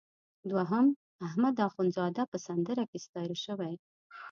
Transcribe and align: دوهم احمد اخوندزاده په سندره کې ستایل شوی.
دوهم 0.51 0.85
احمد 1.27 1.55
اخوندزاده 1.67 2.23
په 2.31 2.37
سندره 2.45 2.83
کې 2.89 2.97
ستایل 3.05 3.33
شوی. 3.45 3.73